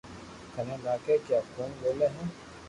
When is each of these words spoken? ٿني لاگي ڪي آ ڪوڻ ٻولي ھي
ٿني 0.53 0.75
لاگي 0.85 1.15
ڪي 1.25 1.31
آ 1.39 1.43
ڪوڻ 1.53 1.69
ٻولي 1.79 2.07
ھي 2.15 2.23